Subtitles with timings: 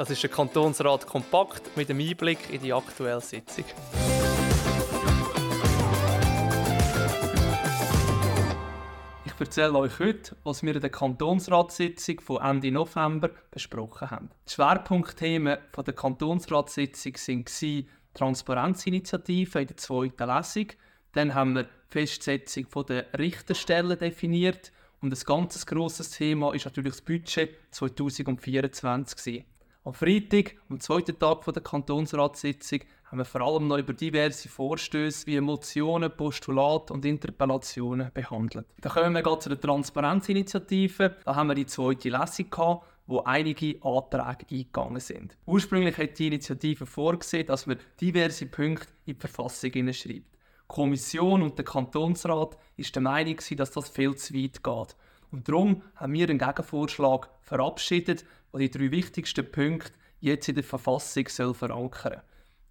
[0.00, 3.66] Das ist der Kantonsrat kompakt mit einem Einblick in die aktuelle Sitzung.
[9.26, 14.30] Ich erzähle euch heute, was wir in der Kantonsratssitzung von Ende November besprochen haben.
[14.48, 20.68] Die Schwerpunktthemen der Kantonsratssitzung waren Transparenzinitiative in der zweiten Lesung.
[21.12, 24.72] Dann haben wir die Festsetzung der Richterstellen definiert.
[25.02, 29.44] Und ein ganz grosses Thema ist natürlich das Budget 2024.
[29.82, 35.26] Am Freitag, am zweiten Tag der Kantonsratssitzung, haben wir vor allem noch über diverse Vorstöße
[35.26, 38.66] wie Motionen, Postulate und Interpellationen behandelt.
[38.82, 41.16] Da kommen wir gerade zu der Transparenzinitiative.
[41.24, 45.38] Da haben wir die zweite Lesung gehabt, wo einige Anträge eingegangen sind.
[45.46, 50.18] Ursprünglich hat die Initiative vorgesehen, dass man diverse Punkte in die Verfassung hineinschreibt.
[50.18, 54.96] Die Kommission und der Kantonsrat ist der Meinung, dass das viel zu weit geht.
[55.32, 60.64] Und darum haben wir einen Gegenvorschlag verabschiedet, der die drei wichtigsten Punkte jetzt in der
[60.64, 62.22] Verfassung soll verankern.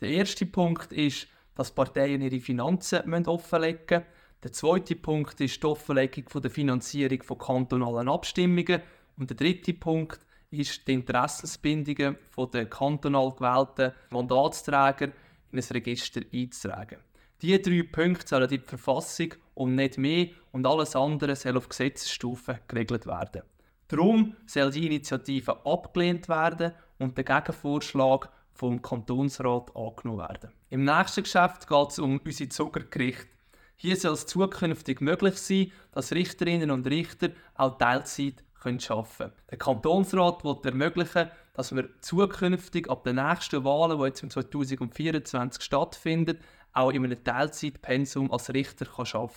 [0.00, 4.04] Der erste Punkt ist, dass Parteien ihre Finanzen offenlegen müssen.
[4.42, 8.82] Der zweite Punkt ist die Offenlegung der Finanzierung von kantonalen Abstimmungen.
[9.16, 12.16] Und der dritte Punkt ist die Interessensbindungen
[12.52, 15.10] der kantonal gewählten Mandatsträger
[15.50, 16.98] in ein Register einzutragen.
[17.40, 21.68] Diese drei Punkte sollen in die Verfassung und nicht mehr und alles andere soll auf
[21.68, 23.42] Gesetzesstufe geregelt werden.
[23.88, 30.50] Darum soll die Initiative abgelehnt werden und der Gegenvorschlag vom Kantonsrat angenommen werden.
[30.70, 33.28] Im nächsten Geschäft geht es um unsere Zuckergerichte.
[33.76, 39.32] Hier soll es zukünftig möglich sein, dass Richterinnen und Richter auch Teilzeit arbeiten können.
[39.50, 45.62] Der Kantonsrat will ermöglichen, dass wir zukünftig ab den nächsten Wahlen, die jetzt im 2024
[45.62, 46.38] stattfinden,
[46.72, 49.32] auch in einem Teilzeitpensum als Richter arbeiten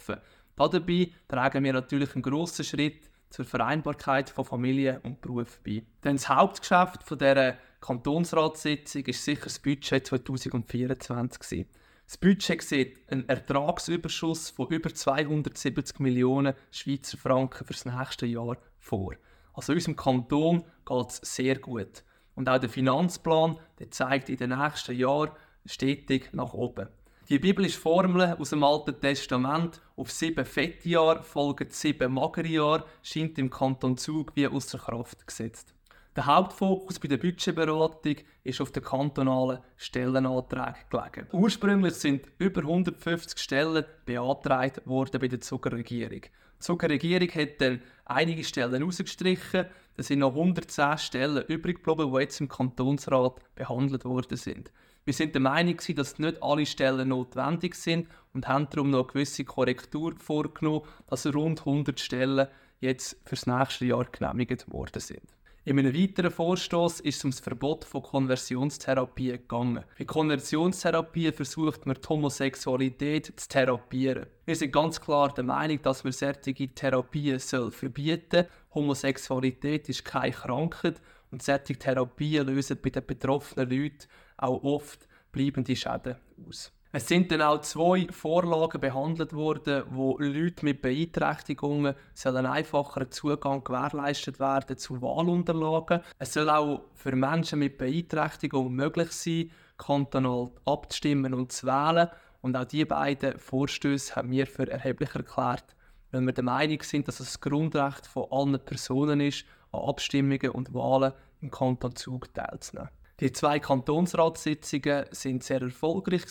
[0.58, 0.72] kann.
[0.72, 5.83] Dabei tragen wir natürlich einen grossen Schritt zur Vereinbarkeit von Familie und Beruf bei.
[6.03, 11.67] Denn das Hauptgeschäft von dieser Kantonsratssitzung ist sicher das Budget 2024.
[12.06, 18.57] Das Budget sieht einen Ertragsüberschuss von über 270 Millionen Schweizer Franken für das nächste Jahr
[18.79, 19.13] vor.
[19.53, 22.03] Also unserem Kanton geht es sehr gut.
[22.34, 25.31] Und auch der Finanzplan der zeigt in den nächsten Jahren
[25.66, 26.88] stetig nach oben.
[27.29, 32.85] Die biblische Formel aus dem Alten Testament auf sieben fette Jahre folgen sieben magere Jahre
[33.03, 35.75] scheint im Kanton Zug wie außer Kraft gesetzt.
[36.16, 41.28] Der Hauptfokus bei der Budgetberatung ist auf den kantonalen Stellenanträgen gelegen.
[41.31, 46.22] Ursprünglich sind über 150 Stellen beantragt worden bei der Zuckerregierung.
[46.22, 49.67] Die Zuckerregierung hat dann einige Stellen rausgestrichen.
[49.99, 54.71] Es sind noch 110 Stellen übrig geblieben, die jetzt im Kantonsrat behandelt worden sind.
[55.03, 59.07] Wir sind der Meinung, dass nicht alle Stellen notwendig sind und haben darum noch eine
[59.07, 62.47] gewisse Korrektur vorgenommen, dass rund 100 Stellen
[62.79, 65.38] jetzt für das nächste Jahr genehmigt worden sind.
[65.66, 69.84] In einem weiteren Vorstoß ist es um das Verbot von Konversionstherapie gegangen.
[69.97, 74.28] Bei Konversionstherapie versucht man die Homosexualität zu therapieren.
[74.46, 78.47] Wir sind ganz klar der Meinung, dass man solche Therapien verbieten soll.
[78.74, 85.76] Homosexualität ist keine Krankheit und solche Therapien lösen bei den betroffenen Leuten auch oft bleibende
[85.76, 86.16] Schäden
[86.47, 86.72] aus.
[86.91, 93.63] Es sind dann auch zwei Vorlagen behandelt worden, wo Leute mit Beeinträchtigungen sollen einfacher Zugang
[93.63, 96.01] gewährleistet werden zu Wahlunterlagen.
[96.17, 102.09] Es soll auch für Menschen mit Beeinträchtigung möglich sein, kantonal abzustimmen und zu wählen.
[102.41, 105.75] Und auch diese beiden Vorstöße haben wir für erheblich erklärt,
[106.09, 110.49] weil wir der Meinung sind, dass es das Grundrecht von allen Personen ist, an Abstimmungen
[110.49, 112.89] und Wahlen im Kanton Zug teilzunehmen.
[113.19, 116.25] Die zwei Kantonsratssitzungen sind sehr erfolgreich.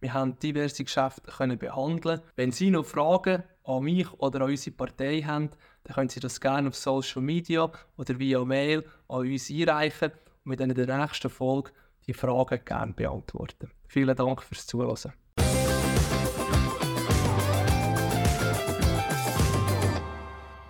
[0.00, 2.20] Wir haben diverse Geschäfte können behandeln.
[2.34, 5.50] Wenn Sie noch Fragen an mich oder an unsere Partei haben,
[5.84, 10.12] dann können Sie das gerne auf Social Media oder via Mail an uns einreichen
[10.44, 11.72] und wir dann in der nächsten Folge
[12.06, 13.70] die Fragen gerne beantworten.
[13.88, 15.12] Vielen Dank fürs Zuhören.